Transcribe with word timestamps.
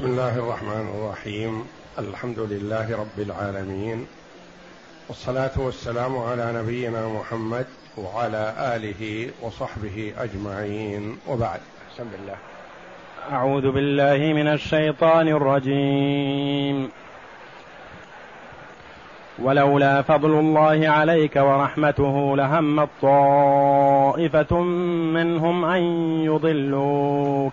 بسم 0.00 0.08
الله 0.08 0.38
الرحمن 0.38 0.88
الرحيم. 0.94 1.64
الحمد 1.98 2.38
لله 2.38 2.96
رب 2.96 3.18
العالمين. 3.18 4.06
والصلاة 5.08 5.50
والسلام 5.56 6.18
على 6.18 6.52
نبينا 6.52 7.08
محمد 7.08 7.66
وعلى 7.96 8.54
آله 8.76 9.30
وصحبه 9.42 10.12
أجمعين. 10.18 11.18
وبعد. 11.28 11.60
بسم 11.94 12.08
الله 12.22 12.34
أعوذ 13.32 13.70
بالله 13.70 14.16
من 14.16 14.48
الشيطان 14.48 15.28
الرجيم. 15.28 16.88
ولولا 19.38 20.02
فضل 20.02 20.30
الله 20.30 20.88
عليك 20.88 21.36
ورحمته 21.36 22.36
لهم 22.36 22.84
طائفه 23.02 24.60
منهم 25.14 25.64
أن 25.64 25.82
يضلوك. 26.24 27.52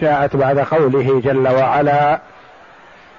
جاءت 0.00 0.36
بعد 0.36 0.58
قوله 0.58 1.20
جل 1.20 1.48
وعلا 1.48 2.20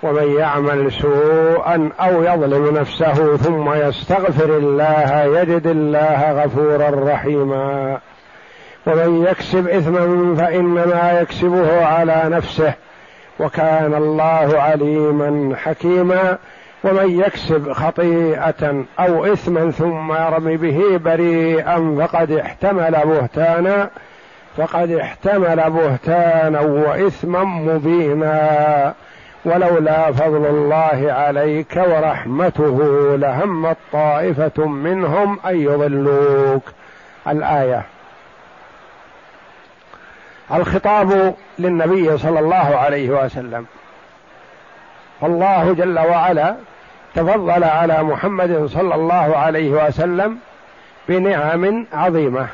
ومن 0.04 0.36
يعمل 0.38 0.92
سوءا 0.92 1.90
أو 2.00 2.24
يظلم 2.24 2.78
نفسه 2.78 3.38
ثم 3.38 3.74
يستغفر 3.74 4.58
الله 4.58 5.24
يجد 5.24 5.68
الله 5.68 6.32
غفورا 6.32 7.14
رحيما 7.14 7.98
ومن 8.88 9.26
يكسب 9.26 9.68
اثما 9.68 10.36
فإنما 10.36 11.20
يكسبه 11.22 11.86
على 11.86 12.24
نفسه 12.26 12.74
وكان 13.40 13.94
الله 13.94 14.60
عليما 14.62 15.56
حكيما. 15.56 16.38
ومن 16.84 17.20
يكسب 17.20 17.74
خطيئه 17.74 18.86
أو 19.00 19.26
اثما 19.26 19.72
ثم 19.72 20.14
يرمي 20.14 20.58
به 20.58 20.98
بريئا 20.98 21.96
فقد 22.00 22.32
احتمل 22.32 22.92
بهتانا 22.92 23.90
فقد 24.58 24.92
احتمل 24.92 25.70
بهتانا 25.70 26.60
وإثما 26.60 27.44
مبينا 27.44 28.94
ولولا 29.46 30.12
فضل 30.12 30.46
الله 30.46 31.14
عليك 31.14 31.76
ورحمته 31.76 32.80
لهمت 33.18 33.78
طائفه 33.94 34.66
منهم 34.66 35.40
أن 35.46 35.62
يضلوك. 35.62 36.64
الآية. 37.28 37.84
الخطاب 40.54 41.36
للنبي 41.60 42.18
صلى 42.18 42.40
الله 42.40 42.78
عليه 42.78 43.10
وسلم. 43.10 43.66
فالله 45.22 45.74
جل 45.74 46.00
وعلا 46.00 46.56
تفضل 47.16 47.64
على 47.64 48.04
محمد 48.04 48.66
صلى 48.66 48.96
الله 48.96 49.38
عليه 49.38 49.70
وسلم 49.70 50.38
بنعم 51.10 51.86
عظيمة. 51.94 52.48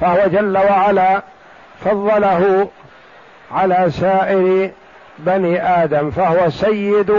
فهو 0.00 0.26
جل 0.26 0.58
وعلا 0.58 1.22
فضله 1.84 2.68
على 3.52 3.90
سائر 3.90 4.70
بني 5.18 5.82
آدم 5.84 6.10
فهو 6.10 6.50
سيد 6.50 7.14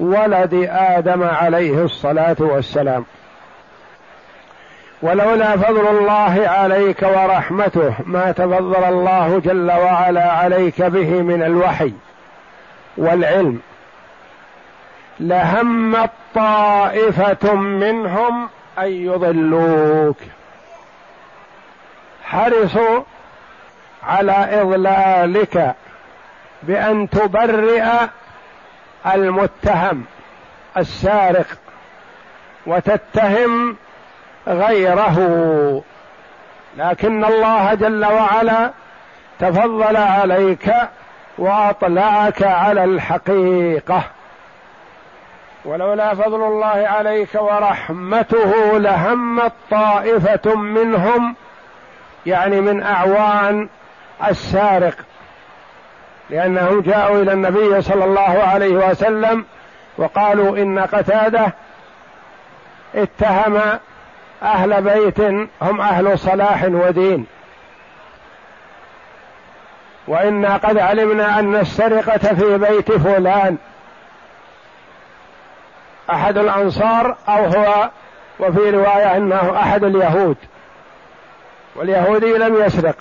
ولد 0.00 0.68
آدم 0.70 1.22
عليه 1.22 1.84
الصلاة 1.84 2.36
والسلام. 2.38 3.04
ولولا 5.02 5.56
فضل 5.56 5.88
الله 5.88 6.48
عليك 6.48 7.02
ورحمته 7.02 7.94
ما 8.04 8.32
تفضل 8.32 8.84
الله 8.84 9.38
جل 9.44 9.70
وعلا 9.70 10.32
عليك 10.32 10.82
به 10.82 11.22
من 11.22 11.42
الوحي 11.42 11.92
والعلم. 12.96 13.60
لهمت 15.20 16.10
طائفه 16.34 17.54
منهم 17.54 18.48
أن 18.78 18.88
يضلوك. 18.88 20.16
حرصوا 22.34 23.02
على 24.02 24.62
إضلالك 24.62 25.74
بأن 26.62 27.10
تبرئ 27.10 27.84
المتهم 29.06 30.04
السارق 30.76 31.46
وتتهم 32.66 33.76
غيره. 34.48 35.18
لكن 36.76 37.24
الله 37.24 37.74
جل 37.74 38.04
وعلا 38.04 38.70
تفضل 39.38 39.96
عليك 39.96 40.74
وأطلعك 41.38 42.42
على 42.42 42.84
الحقيقة. 42.84 44.02
ولولا 45.64 46.14
فضل 46.14 46.42
الله 46.42 46.88
عليك 46.88 47.34
ورحمته 47.34 48.78
لهمت 48.78 49.52
طائفه 49.70 50.54
منهم 50.54 51.36
يعني 52.26 52.60
من 52.60 52.82
أعوان 52.82 53.68
السارق 54.28 54.94
لأنهم 56.30 56.80
جاءوا 56.80 57.22
إلى 57.22 57.32
النبي 57.32 57.82
صلى 57.82 58.04
الله 58.04 58.42
عليه 58.42 58.90
وسلم 58.90 59.44
وقالوا 59.98 60.58
إن 60.58 60.78
قتادة 60.78 61.52
اتهم 62.94 63.60
أهل 64.42 64.82
بيت 64.82 65.20
هم 65.62 65.80
أهل 65.80 66.18
صلاح 66.18 66.64
ودين. 66.64 67.26
وأنا 70.08 70.56
قد 70.56 70.78
علمنا 70.78 71.38
أن 71.38 71.56
السرقة 71.56 72.34
في 72.34 72.58
بيت 72.58 72.92
فلان 72.92 73.56
أحد 76.10 76.38
الأنصار 76.38 77.16
أو 77.28 77.44
هو 77.44 77.90
وفي 78.40 78.70
رواية 78.70 79.16
أنه 79.16 79.56
أحد 79.56 79.84
اليهود. 79.84 80.36
واليهودي 81.76 82.32
لم 82.32 82.64
يسرق. 82.64 82.96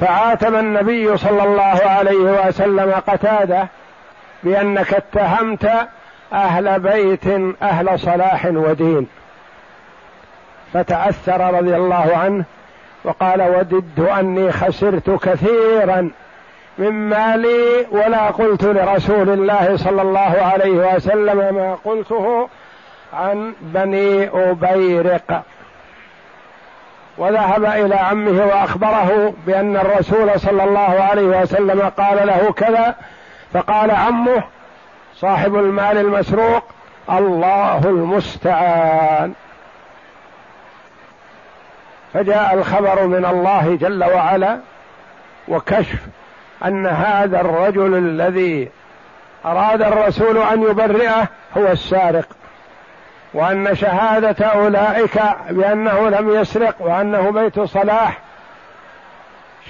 فعاتب 0.00 0.54
النبي 0.54 1.16
صلى 1.16 1.42
الله 1.42 1.80
عليه 1.84 2.46
وسلم 2.46 2.92
قتاده 3.08 3.68
بأنك 4.42 4.94
اتهمت 4.94 5.70
أهل 6.32 6.80
بيت 6.80 7.26
أهل 7.62 8.00
صلاح 8.00 8.46
ودين. 8.46 9.06
فتأثر 10.72 11.54
رضي 11.54 11.76
الله 11.76 12.16
عنه 12.16 12.44
وقال 13.04 13.42
وددت 13.42 13.98
أني 13.98 14.52
خسرت 14.52 15.10
كثيرا 15.10 16.10
من 16.78 16.90
مالي 16.90 17.86
ولا 17.90 18.26
قلت 18.30 18.64
لرسول 18.64 19.28
الله 19.30 19.76
صلى 19.76 20.02
الله 20.02 20.42
عليه 20.52 20.94
وسلم 20.94 21.36
ما 21.36 21.78
قلته 21.84 22.48
عن 23.12 23.54
بني 23.60 24.28
أبيرق. 24.28 25.42
وذهب 27.18 27.64
إلى 27.64 27.94
عمه 27.94 28.46
وأخبره 28.46 29.34
بأن 29.46 29.76
الرسول 29.76 30.40
صلى 30.40 30.64
الله 30.64 31.02
عليه 31.10 31.42
وسلم 31.42 31.92
قال 31.98 32.26
له 32.26 32.52
كذا 32.52 32.94
فقال 33.52 33.90
عمه 33.90 34.42
صاحب 35.14 35.54
المال 35.54 35.98
المسروق 35.98 36.64
الله 37.10 37.78
المستعان. 37.78 39.32
فجاء 42.12 42.54
الخبر 42.54 43.06
من 43.06 43.24
الله 43.24 43.78
جل 43.80 44.04
وعلا 44.04 44.58
وكشف 45.48 45.98
أن 46.64 46.86
هذا 46.86 47.40
الرجل 47.40 47.94
الذي 47.94 48.68
أراد 49.46 49.82
الرسول 49.82 50.38
أن 50.38 50.62
يبرئه 50.62 51.28
هو 51.56 51.66
السارق. 51.66 52.37
وأن 53.34 53.74
شهادة 53.74 54.46
أولئك 54.46 55.22
بأنه 55.50 56.08
لم 56.08 56.40
يسرق 56.40 56.74
وأنه 56.78 57.30
بيت 57.30 57.60
صلاح 57.60 58.18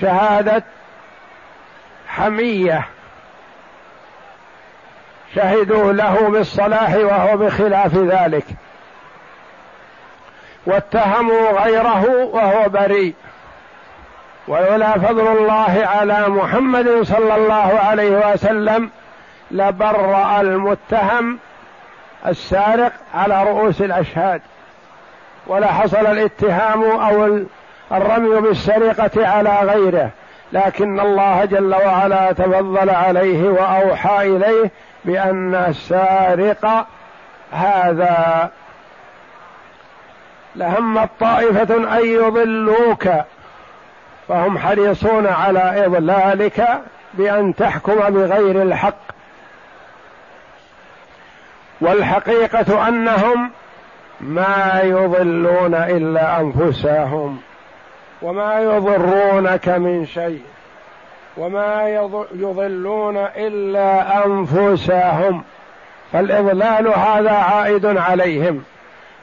شهادة 0.01 0.65
حمية. 2.09 2.85
شهدوا 5.35 5.93
له 5.93 6.29
بالصلاح 6.29 6.95
وهو 6.95 7.37
بخلاف 7.37 7.95
ذلك. 7.95 8.45
واتهموا 10.67 11.51
غيره 11.65 12.07
وهو 12.33 12.69
بريء. 12.69 13.15
ولولا 14.49 14.93
فضل 14.93 15.27
الله 15.27 15.87
على 15.87 16.29
محمد 16.29 17.03
صلى 17.03 17.37
الله 17.37 17.81
عليه 17.89 18.33
وسلم 18.33 18.91
لبرأ 19.51 20.41
المتهم 20.41 21.39
السارق 22.27 22.93
على 23.15 23.43
رؤوس 23.45 23.81
الأشهاد 23.81 24.41
ولا 25.47 25.67
حصل 25.67 26.07
الاتهام 26.07 26.83
أو 26.83 27.41
الرمي 27.93 28.41
بالسرقة 28.41 29.29
على 29.29 29.59
غيره 29.63 30.11
لكن 30.53 31.01
الله 31.01 31.45
جل 31.45 31.75
وعلا 31.75 32.33
تفضل 32.33 32.91
عليه 32.91 33.49
وأوحى 33.49 34.37
إليه 34.37 34.71
بأن 35.05 35.55
السارق 35.55 36.87
هذا. 37.53 38.51
لهم 40.57 41.05
طائفه 41.21 41.99
أن 41.99 42.07
يضلوك 42.07 43.09
فهم 44.29 44.59
حريصون 44.59 45.27
على 45.27 45.87
إضلالك 45.87 46.69
بأن 47.15 47.55
تحكم 47.55 47.95
بغير 47.95 48.63
الحق. 48.63 49.18
والحقيقة 51.81 52.89
أنهم 52.89 53.51
ما 54.21 54.81
يضلون 54.85 55.75
إلا 55.75 56.41
أنفسهم 56.41 57.41
وما 58.23 58.61
يضرونك 58.61 59.69
من 59.69 60.07
شيء 60.07 60.43
وما 61.37 61.89
يضلون 62.35 63.17
إلا 63.17 64.25
أنفسهم 64.27 65.43
فالإضلال 66.13 66.89
هذا 66.89 67.33
عائد 67.33 67.87
عليهم 67.87 68.63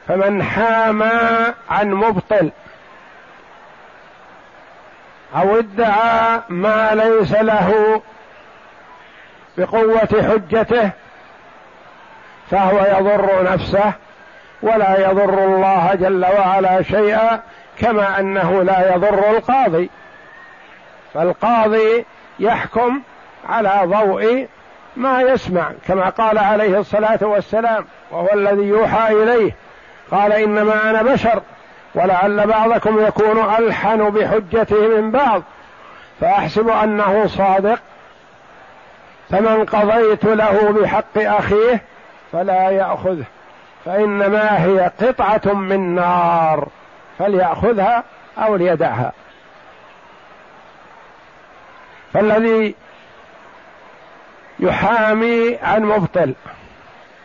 فمن 0.08 0.42
حام 0.42 1.02
عن 1.70 1.90
مبطل 1.90 2.50
أو 5.36 5.58
ادعى 5.58 6.40
ما 6.48 6.94
ليس 6.94 7.32
له 7.32 8.00
بقوة 9.58 10.22
حجته 10.22 10.90
فهو 12.50 12.98
يضر 12.98 13.52
نفسه 13.52 13.92
ولا 14.62 15.10
يضر 15.10 15.44
الله 15.44 15.94
جل 15.94 16.26
وعلا 16.38 16.82
شيئا 16.82 17.40
كما 17.78 18.20
أنه 18.20 18.62
لا 18.62 18.94
يضر 18.94 19.30
القاضي. 19.30 19.90
فالقاضي 21.14 22.04
يحكم 22.38 23.00
على 23.48 23.80
ضوء 23.84 24.46
ما 24.96 25.22
يسمع 25.22 25.72
كما 25.88 26.08
قال 26.08 26.38
عليه 26.38 26.78
الصلاة 26.78 27.18
والسلام 27.22 27.86
وهو 28.10 28.28
الذي 28.34 28.62
يوحى 28.62 29.12
إليه 29.12 29.54
قال 30.10 30.32
إنما 30.32 30.90
أنا 30.90 31.02
بشر 31.02 31.42
ولعل 31.94 32.46
بعضكم 32.46 33.06
يكون 33.06 33.54
ألحن 33.58 34.10
بحجته 34.10 34.88
من 34.88 35.10
بعض 35.10 35.42
فأحسب 36.20 36.68
أنه 36.68 37.26
صادق 37.26 37.78
فمن 39.30 39.64
قضيت 39.64 40.24
له 40.24 40.74
بحق 40.80 41.18
أخيه 41.18 41.82
فلا 42.36 42.70
ياخذه 42.70 43.24
فإنما 43.84 44.64
هي 44.64 44.90
قطعة 45.00 45.54
من 45.54 45.94
نار 45.94 46.68
فليأخذها 47.18 48.04
أو 48.38 48.56
ليدعها. 48.56 49.12
فالذي 52.12 52.74
يحامي 54.58 55.58
عن 55.62 55.82
مبطل 55.82 56.34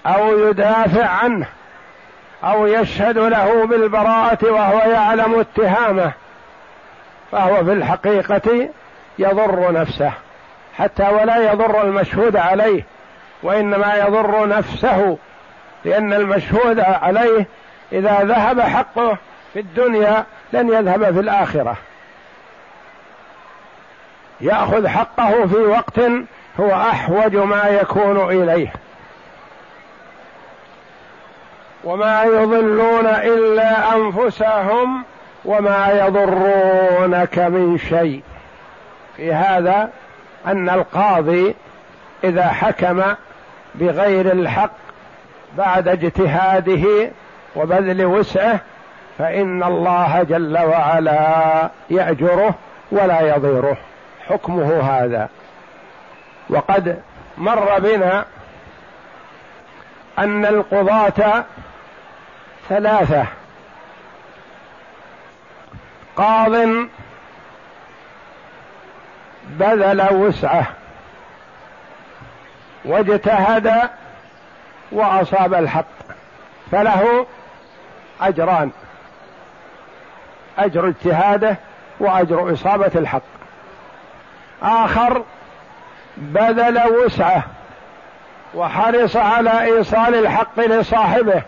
أو 0.05 0.49
يدافع 0.49 1.05
عنه 1.05 1.47
أو 2.43 2.67
يشهد 2.67 3.17
له 3.17 3.65
بالبراءة 3.65 4.51
وهو 4.51 4.91
يعلم 4.91 5.39
اتهامه 5.39 6.11
فهو 7.31 7.65
في 7.65 7.73
الحقيقة 7.73 8.69
يضر 9.19 9.71
نفسه 9.71 10.11
حتى 10.77 11.03
ولا 11.03 11.51
يضر 11.51 11.81
المشهود 11.81 12.35
عليه. 12.35 12.83
وإنما 13.43 13.95
يضر 13.95 14.47
نفسه 14.47 15.17
لأن 15.85 16.13
المشهود 16.13 16.79
عليه 16.79 17.45
إذا 17.91 18.23
ذهب 18.23 18.61
حقه 18.61 19.17
في 19.53 19.59
الدنيا 19.59 20.25
لن 20.53 20.69
يذهب 20.69 21.13
في 21.13 21.19
الآخرة. 21.19 21.75
يأخذ 24.41 24.87
حقه 24.87 25.47
في 25.47 25.55
وقت 25.55 25.99
هو 26.59 26.71
أحوج 26.71 27.35
ما 27.35 27.67
يكون 27.67 28.29
إليه. 28.29 28.73
وما 31.83 32.23
يضلون 32.23 33.05
إلا 33.05 33.95
أنفسهم 33.95 35.03
وما 35.45 36.05
يضرونك 36.05 37.39
من 37.39 37.77
شيء. 37.77 38.21
في 39.17 39.33
هذا 39.33 39.89
أن 40.47 40.69
القاضي 40.69 41.55
إذا 42.23 42.47
حكم 42.47 43.03
بغير 43.75 44.31
الحق 44.31 44.71
بعد 45.57 45.87
اجتهاده 45.87 47.11
وبذل 47.55 48.05
وسعه 48.05 48.59
فإن 49.17 49.63
الله 49.63 50.23
جل 50.23 50.57
وعلا 50.57 51.69
يأجره 51.89 52.55
ولا 52.91 53.35
يضيره. 53.35 53.77
حكمه 54.29 54.81
هذا. 54.81 55.29
وقد 56.49 57.01
مر 57.37 57.79
بنا 57.79 58.25
أن 60.19 60.45
القضاة 60.45 61.43
ثلاثة. 62.69 63.25
قاض 66.15 66.51
بذل 69.47 70.13
وسعه. 70.13 70.80
واجتهد 72.85 73.89
وأصاب 74.91 75.53
الحق 75.53 75.85
فله 76.71 77.25
أجران 78.21 78.71
أجر 80.57 80.87
اجتهاده 80.87 81.57
وأجر 81.99 82.53
إصابة 82.53 82.91
الحق. 82.95 83.21
آخر 84.63 85.23
بذل 86.17 86.81
وسعه 86.87 87.43
وحرص 88.53 89.15
على 89.15 89.61
إيصال 89.61 90.15
الحق 90.15 90.59
لصاحبه 90.59 91.41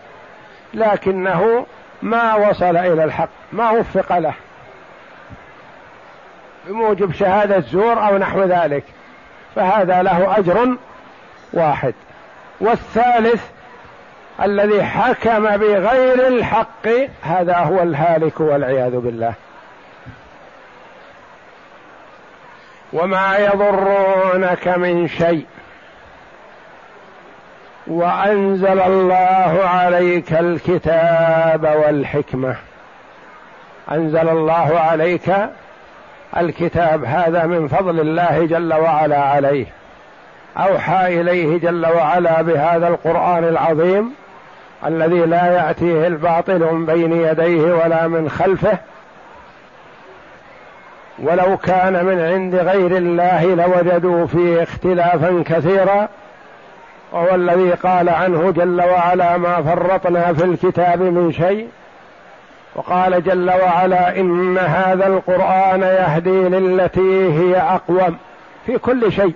لكنه 0.74 1.66
ما 2.02 2.34
وصل 2.34 2.76
إلى 2.76 3.04
الحق 3.04 3.28
ما 3.52 3.70
وفق 3.70 4.18
له. 4.18 4.34
بموجب 6.66 7.12
شهادة 7.12 7.60
زور 7.60 8.06
أو 8.08 8.18
نحو 8.18 8.42
ذلك 8.42 8.84
فهذا 9.54 10.02
له 10.02 10.38
أجر 10.38 10.76
واحد. 11.54 11.94
والثالث 12.60 13.44
الذي 14.42 14.84
حكم 14.84 15.56
بغير 15.56 16.26
الحق 16.26 16.88
هذا 17.22 17.56
هو 17.56 17.82
الهالك 17.82 18.40
والعياذ 18.40 18.96
بالله. 18.96 19.32
وما 22.92 23.36
يضرونك 23.38 24.68
من 24.68 25.08
شيء. 25.08 25.46
وأنزل 27.86 28.80
الله 28.80 29.60
عليك 29.64 30.32
الكتاب 30.32 31.64
والحكمة. 31.64 32.56
أنزل 33.90 34.28
الله 34.28 34.80
عليك 34.80 35.36
الكتاب 36.36 37.04
هذا 37.04 37.46
من 37.46 37.68
فضل 37.68 38.00
الله 38.00 38.46
جل 38.46 38.74
وعلا 38.74 39.22
عليه. 39.22 39.66
أوحى 40.56 41.20
إليه 41.20 41.58
جل 41.58 41.86
وعلا 41.86 42.42
بهذا 42.42 42.88
القرآن 42.88 43.44
العظيم 43.44 44.14
الذي 44.86 45.18
لا 45.26 45.46
يأتيه 45.46 46.06
الباطل 46.06 46.58
من 46.72 46.86
بين 46.86 47.12
يديه 47.12 47.72
ولا 47.72 48.08
من 48.08 48.30
خلفه 48.30 48.78
ولو 51.18 51.56
كان 51.56 52.04
من 52.04 52.20
عند 52.20 52.54
غير 52.54 52.96
الله 52.96 53.44
لوجدوا 53.44 54.26
فيه 54.26 54.62
اختلافا 54.62 55.42
كثيرا 55.46 56.08
وهو 57.12 57.34
الذي 57.34 57.70
قال 57.70 58.08
عنه 58.08 58.50
جل 58.50 58.82
وعلا 58.82 59.36
ما 59.36 59.62
فرطنا 59.62 60.32
في 60.32 60.44
الكتاب 60.44 61.02
من 61.02 61.32
شيء 61.32 61.68
وقال 62.74 63.22
جل 63.22 63.50
وعلا 63.50 64.20
إن 64.20 64.58
هذا 64.58 65.06
القرآن 65.06 65.82
يهدي 65.82 66.48
للتي 66.48 67.32
هي 67.32 67.56
أقوم 67.56 68.16
في 68.66 68.78
كل 68.78 69.12
شيء. 69.12 69.32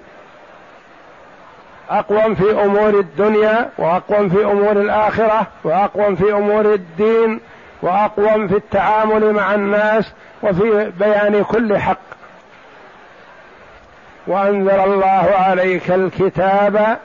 اقوم 1.91 2.35
في 2.35 2.51
أمور 2.65 2.89
الدنيا 2.89 3.71
واقوم 3.79 4.29
في 4.29 4.45
أمور 4.45 4.73
الآخرة 4.73 5.47
واقوم 5.65 6.15
في 6.15 6.33
أمور 6.33 6.75
الدين 6.75 7.41
واقوم 7.83 8.49
في 8.49 8.57
التعامل 8.57 9.33
مع 9.33 9.55
الناس 9.55 10.13
وفي 10.43 10.93
بيان 10.99 11.45
كل 11.45 11.79
حق. 11.79 11.99
وأنزل 14.27 14.81
الله 14.81 15.35
عليك 15.35 15.91
الكتاب 15.91 16.99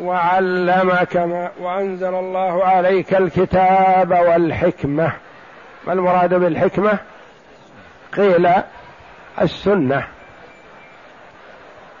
وعلمك 0.00 1.16
ما 1.16 1.50
وأنزل 1.60 2.14
الله 2.14 2.64
عليك 2.64 3.14
الكتاب 3.14 4.10
والحكمة. 4.10 5.12
ما 5.86 5.92
المراد 5.92 6.34
بالحكمة؟ 6.34 6.98
قيل 8.16 8.48
السنة. 9.40 10.04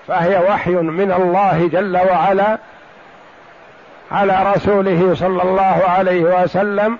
فهي 0.08 0.38
وحي 0.38 0.70
من 0.70 1.12
الله 1.12 1.68
جل 1.68 1.96
وعلا 1.96 2.58
على 4.12 4.52
رسوله 4.56 5.14
صلى 5.14 5.42
الله 5.42 5.82
عليه 5.88 6.42
وسلم 6.42 6.98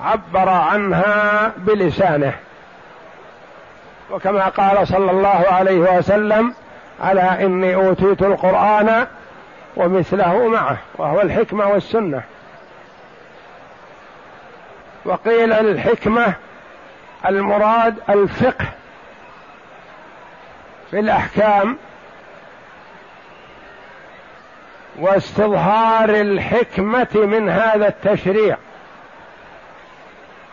عبر 0.00 0.48
عنها 0.48 1.52
بلسانه. 1.56 2.32
وكما 4.10 4.48
قال 4.48 4.88
صلى 4.88 5.10
الله 5.10 5.44
عليه 5.50 5.78
وسلم 5.78 6.54
على 7.00 7.22
إني 7.22 7.74
أوتيت 7.74 8.22
القرآن 8.22 9.06
ومثله 9.76 10.48
معه 10.48 10.76
وهو 10.98 11.20
الحكمة 11.20 11.68
والسنة. 11.68 12.22
وقيل 15.04 15.52
الحكمة 15.52 16.34
المراد 17.28 17.94
الفقه 18.08 18.66
في 20.90 20.98
الأحكام 21.00 21.76
واستظهار 25.02 26.10
الحكمة 26.10 27.08
من 27.14 27.48
هذا 27.48 27.88
التشريع 27.88 28.56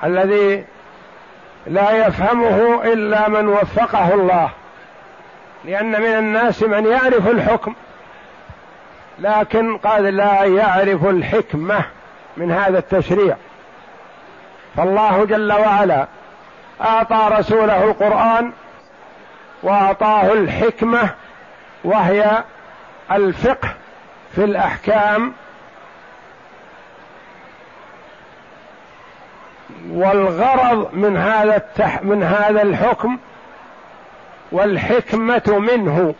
الذي 0.04 0.66
لا 1.68 2.08
يفهمه 2.08 2.84
إلا 2.84 3.30
من 3.30 3.48
وفقه 3.48 4.14
الله. 4.14 4.50
لأن 5.66 6.02
من 6.02 6.08
الناس 6.08 6.64
من 6.64 6.86
يعرف 6.86 7.28
الحكم 7.28 7.74
لكن 9.20 9.78
قد 9.78 10.02
لا 10.02 10.44
يعرف 10.44 11.06
الحكمة 11.06 11.84
من 12.38 12.52
هذا 12.52 12.80
التشريع. 12.80 13.36
فالله 14.78 15.26
جل 15.26 15.54
وعلا 15.54 16.08
أعطى 16.82 17.30
رسوله 17.32 17.84
القران 17.84 18.52
وأعطاه 19.64 20.34
الحكمة 20.34 21.10
وهي 21.84 22.44
الفقه 23.12 23.70
في 24.36 24.44
الأحكام 24.44 25.34
والغرض 29.90 30.94
من 30.94 31.18
هذا 31.18 31.56
التح 31.56 32.04
من 32.04 32.24
هذا 32.24 32.62
الحكم 32.62 33.18
والحكمة 34.52 35.60
منه. 35.60 36.16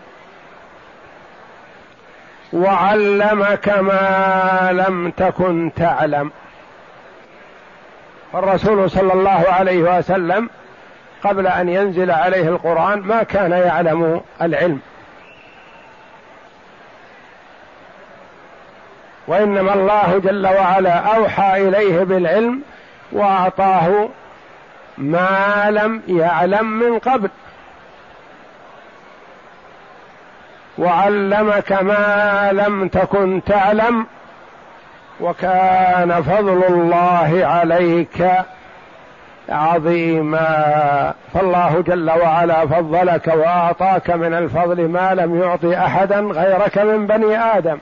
وعلمك 2.54 3.70
ما 3.70 4.70
لم 4.72 5.12
تكن 5.12 5.72
تعلم. 5.76 6.32
فالرسول 8.34 8.92
صلى 8.92 9.14
الله 9.14 9.46
عليه 9.50 9.98
وسلم 9.98 10.50
قبل 11.24 11.48
أن 11.48 11.70
ينزل 11.70 12.12
عليه 12.12 12.50
القرآن 12.50 13.00
ما 13.00 13.24
كان 13.24 13.52
يعلم 13.52 14.22
العلم. 14.42 14.80
وإنما 19.30 19.74
الله 19.74 20.22
جل 20.24 20.48
وعلا 20.48 21.16
أوحى 21.16 21.68
إليه 21.68 22.04
بالعلم 22.04 22.62
وأعطاه 23.12 24.10
ما 24.98 25.68
لم 25.70 26.02
يعلم 26.08 26.66
من 26.66 27.00
قبل. 27.00 27.30
وعلمك 30.78 31.72
ما 31.72 32.50
لم 32.52 32.88
تكن 32.88 33.42
تعلم 33.46 34.06
وكان 35.22 36.24
فضل 36.24 36.64
الله 36.70 37.42
عليك 37.46 38.32
عظيما. 39.50 41.14
فالله 41.34 41.84
جل 41.88 42.10
وعلا 42.10 42.68
فضلك 42.68 43.28
وأعطاك 43.28 44.10
من 44.10 44.34
الفضل 44.34 44.88
ما 44.88 45.14
لم 45.14 45.42
يعطي 45.42 45.78
أحدا 45.78 46.20
غيرك 46.20 46.78
من 46.78 47.08
بني 47.08 47.38
آدم. 47.58 47.78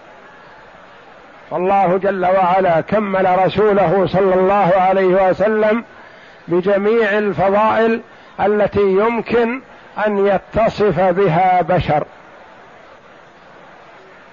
فالله 1.51 1.97
جل 1.97 2.25
وعلا 2.25 2.81
كمل 2.81 3.45
رسوله 3.45 4.07
صلى 4.07 4.35
الله 4.35 4.73
عليه 4.77 5.29
وسلم 5.29 5.83
بجميع 6.47 7.17
الفضائل 7.17 8.01
التي 8.39 8.81
يمكن 8.81 9.61
أن 10.07 10.27
يتصف 10.27 10.99
بها 10.99 11.61
بشر. 11.61 12.03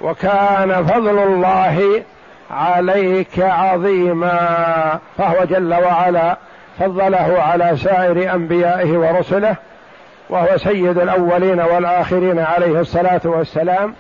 وكان 0.01 0.87
فضل 0.87 1.19
الله 1.19 2.03
عليك 2.51 3.39
عظيما. 3.39 4.99
فهو 5.19 5.45
جل 5.45 5.75
وعلا 5.75 6.37
فضله 6.81 7.43
على 7.43 7.77
سائر 7.77 8.35
أنبيائه 8.35 8.93
ورسله 8.99 9.57
وهو 10.31 10.57
سيد 10.57 10.99
الأولين 10.99 11.61
والآخرين 11.61 12.39
عليه 12.39 12.81
الصلاة 12.81 13.21
والسلام 13.25 13.95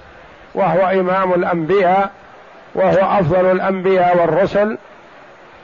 وهو 0.55 0.87
إمام 0.87 1.35
الأنبياء 1.35 2.11
وهو 2.75 3.19
أفضل 3.21 3.51
الأنبياء 3.51 4.17
والرسل. 4.17 4.79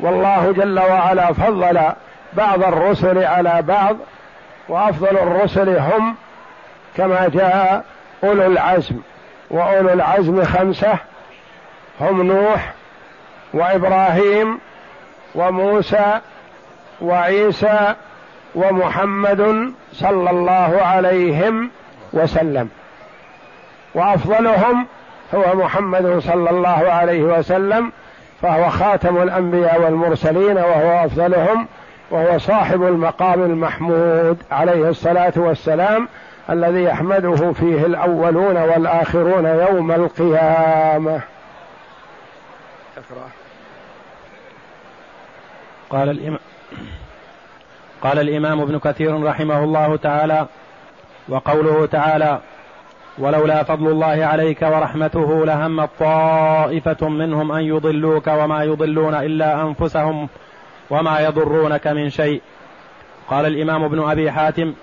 والله 0.00 0.52
جل 0.52 0.80
وعلا 0.80 1.32
فضل 1.32 1.80
بعض 2.32 2.62
الرسل 2.64 3.24
على 3.24 3.62
بعض 3.62 3.96
وأفضل 4.68 5.18
الرسل 5.18 5.78
هم 5.78 6.16
كما 6.96 7.28
جاء 7.28 7.84
أولو 8.24 8.46
العزم. 8.46 8.96
وأولو 9.50 9.88
العزم 9.88 10.44
خمسة 10.44 10.94
هم 12.00 12.22
نوح 12.22 12.72
وإبراهيم 13.54 14.58
وموسى 15.34 16.20
وعيسى 17.00 17.94
ومحمد 18.54 19.72
صلى 19.92 20.30
الله 20.30 20.80
عليهم 20.82 21.70
وسلم. 22.12 22.68
وأفضلهم 23.94 24.86
هو 25.34 25.54
محمد 25.54 26.18
صلى 26.18 26.50
الله 26.50 26.92
عليه 26.92 27.22
وسلم 27.22 27.92
فهو 28.42 28.70
خاتم 28.70 29.22
الأنبياء 29.22 29.80
والمرسلين 29.82 30.56
وهو 30.56 31.04
أفضلهم 31.04 31.66
وهو 32.10 32.38
صاحب 32.38 32.82
المقام 32.82 33.42
المحمود 33.42 34.42
عليه 34.50 34.88
الصلاة 34.88 35.32
والسلام 35.36 36.08
الذي 36.50 36.84
يحمده 36.84 37.52
فيه 37.52 37.86
الأولون 37.86 38.56
والآخرون 38.56 39.46
يوم 39.46 39.92
القيامة. 39.92 41.20
قال 45.90 46.10
الإمام 46.10 46.38
قال 48.02 48.18
الإمام 48.18 48.60
ابن 48.60 48.78
كثير 48.78 49.24
رحمه 49.24 49.64
الله 49.64 49.96
تعالى 49.96 50.46
وقوله 51.28 51.86
تعالى 51.86 52.38
ولولا 53.20 53.62
فضل 53.62 53.86
الله 53.86 54.24
عليك 54.24 54.62
ورحمته 54.62 55.46
لهم 55.46 55.84
طائفة 55.84 57.08
منهم 57.08 57.52
أن 57.52 57.62
يضلوك 57.62 58.26
وما 58.26 58.64
يضلون 58.64 59.14
إلا 59.14 59.62
أنفسهم 59.62 60.28
وما 60.90 61.20
يضرونك 61.20 61.86
من 61.86 62.10
شيء. 62.10 62.42
قال 63.28 63.46
الإمام 63.46 63.84
ابن 63.84 64.10
أبي 64.10 64.30
حاتم 64.30 64.74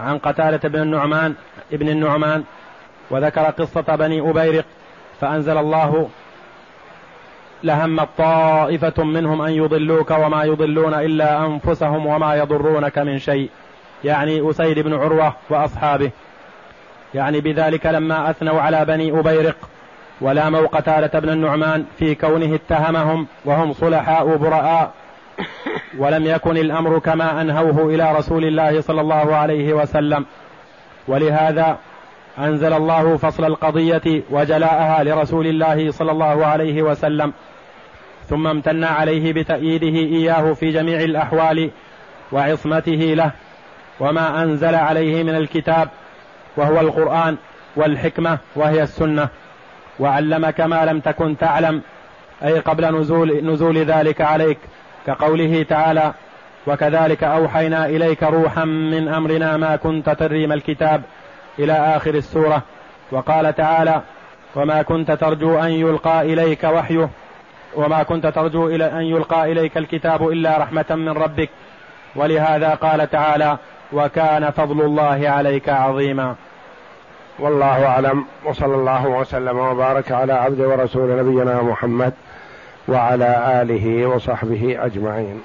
عن 0.00 0.18
قتالة 0.18 0.68
بن 0.68 0.82
النعمان 0.82 1.34
ابن 1.72 1.88
النعمان 1.88 2.44
وذكر 3.10 3.42
قصة 3.42 3.96
بني 3.96 4.30
أبيرق 4.30 4.64
فأنزل 5.20 5.58
الله 5.58 6.08
لهم 7.62 8.04
طائفة 8.18 9.04
منهم 9.04 9.42
أن 9.42 9.52
يضلوك 9.52 10.10
وما 10.10 10.44
يضلون 10.44 10.94
إلا 10.94 11.46
أنفسهم 11.46 12.06
وما 12.06 12.34
يضرونك 12.34 12.98
من 12.98 13.18
شيء. 13.18 13.50
يعني 14.04 14.50
أسيد 14.50 14.78
بن 14.78 14.94
عروة 14.94 15.34
وأصحابه. 15.50 16.10
يعني 17.14 17.40
بذلك 17.40 17.86
لما 17.86 18.30
أثنوا 18.30 18.60
على 18.60 18.84
بني 18.84 19.18
أبيرق 19.20 19.56
ولاموا 20.20 20.66
قتالة 20.66 21.20
بن 21.20 21.28
النعمان 21.28 21.84
في 21.98 22.14
كونه 22.14 22.54
اتهمهم 22.54 23.26
وهم 23.44 23.72
صلحاء 23.72 24.36
براء 24.36 24.92
ولم 25.98 26.26
يكن 26.26 26.56
الأمر 26.56 26.98
كما 26.98 27.40
أنهوه 27.40 27.94
إلى 27.94 28.12
رسول 28.12 28.44
الله 28.44 28.80
صلى 28.80 29.00
الله 29.00 29.36
عليه 29.36 29.72
وسلم 29.72 30.26
ولهذا 31.08 31.78
أنزل 32.38 32.72
الله 32.72 33.16
فصل 33.16 33.44
القضية 33.44 34.22
وجلاءها 34.30 35.04
لرسول 35.04 35.46
الله 35.46 35.90
صلى 35.90 36.12
الله 36.12 36.46
عليه 36.46 36.82
وسلم 36.82 37.32
ثم 38.28 38.46
امتن 38.46 38.84
عليه 38.84 39.32
بتأييده 39.32 39.98
إياه 39.98 40.52
في 40.52 40.70
جميع 40.70 41.00
الأحوال 41.00 41.70
وعصمته 42.32 43.14
له 43.14 43.32
وما 44.00 44.42
أنزل 44.42 44.74
عليه 44.74 45.22
من 45.22 45.34
الكتاب 45.34 45.88
وهو 46.56 46.80
القرآن 46.80 47.36
والحكمة 47.76 48.38
وهي 48.56 48.82
السنة. 48.82 49.28
وعلمك 50.00 50.60
ما 50.60 50.84
لم 50.84 51.00
تكن 51.00 51.36
تعلم 51.36 51.82
أي 52.44 52.58
قبل 52.58 53.00
نزول, 53.00 53.44
نزول 53.44 53.78
ذلك 53.78 54.20
عليك 54.20 54.58
كقوله 55.06 55.62
تعالى 55.62 56.12
وكذلك 56.66 57.24
أوحينا 57.24 57.86
إليك 57.86 58.22
روحا 58.22 58.64
من 58.64 59.08
أمرنا 59.08 59.56
ما 59.56 59.76
كنت 59.76 60.10
تدري 60.10 60.46
ما 60.46 60.54
الكتاب 60.54 61.02
إلى 61.58 61.72
آخر 61.72 62.14
السورة. 62.14 62.62
وقال 63.12 63.54
تعالى 63.54 64.02
وما 64.56 64.82
كنت 64.82 65.10
ترجو 65.10 65.58
أن 65.58 65.70
يلقى 65.70 66.22
إليك 66.22 66.64
وحيه 66.64 67.08
وما 67.74 68.02
كنت 68.02 68.26
ترجو 68.26 68.68
إلى 68.68 68.84
أن 68.84 69.02
يلقى 69.02 69.52
إليك 69.52 69.76
الكتاب 69.76 70.28
إلا 70.28 70.58
رحمة 70.58 70.86
من 70.90 71.08
ربك. 71.08 71.50
ولهذا 72.16 72.74
قال 72.74 73.10
تعالى 73.10 73.58
وكان 73.92 74.50
فضل 74.50 74.80
الله 74.80 75.28
عليك 75.28 75.68
عظيما. 75.68 76.34
والله 77.38 77.86
أعلم 77.86 78.24
وصلى 78.44 78.74
الله 78.74 79.06
وسلم 79.06 79.58
وبارك 79.58 80.12
على 80.12 80.32
عبد 80.32 80.60
ورسول 80.60 81.18
نبينا 81.18 81.62
محمد 81.62 82.12
وعلى 82.88 83.62
آله 83.62 84.06
وصحبه 84.06 84.76
أجمعين. 84.80 85.40